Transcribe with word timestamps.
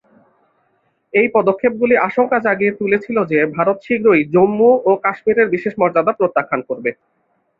এই 1.13 1.27
পদক্ষেপগুলি 1.35 1.95
আশঙ্কা 2.07 2.37
জাগিয়ে 2.45 2.77
তুলেছিল 2.79 3.17
যে 3.31 3.39
ভারত 3.55 3.77
শীঘ্রই 3.85 4.21
জম্মু 4.33 4.71
ও 4.81 4.91
কাশ্মীরের 5.05 5.47
বিশেষ 5.49 5.73
মর্যাদা 5.81 6.13
প্রত্যাখ্যান 6.19 6.61
করবে। 6.69 6.89